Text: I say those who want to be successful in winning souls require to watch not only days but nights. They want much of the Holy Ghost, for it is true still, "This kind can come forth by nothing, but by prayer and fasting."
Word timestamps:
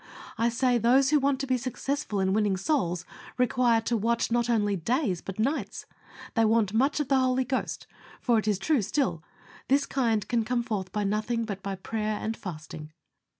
I 0.35 0.49
say 0.49 0.79
those 0.79 1.11
who 1.11 1.19
want 1.19 1.39
to 1.41 1.45
be 1.45 1.57
successful 1.57 2.19
in 2.19 2.33
winning 2.33 2.57
souls 2.57 3.05
require 3.37 3.81
to 3.81 3.95
watch 3.95 4.31
not 4.31 4.49
only 4.49 4.75
days 4.75 5.21
but 5.21 5.37
nights. 5.37 5.85
They 6.33 6.43
want 6.43 6.73
much 6.73 6.99
of 6.99 7.07
the 7.07 7.19
Holy 7.19 7.43
Ghost, 7.45 7.85
for 8.19 8.39
it 8.39 8.47
is 8.47 8.57
true 8.57 8.81
still, 8.81 9.23
"This 9.67 9.85
kind 9.85 10.27
can 10.27 10.43
come 10.43 10.63
forth 10.63 10.91
by 10.91 11.03
nothing, 11.03 11.45
but 11.45 11.61
by 11.61 11.75
prayer 11.75 12.17
and 12.19 12.35
fasting." 12.35 12.91